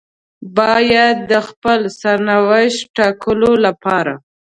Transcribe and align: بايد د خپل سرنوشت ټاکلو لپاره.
بايد 0.57 1.17
د 1.31 1.33
خپل 1.47 1.79
سرنوشت 1.99 2.81
ټاکلو 2.97 3.51
لپاره. 3.65 4.13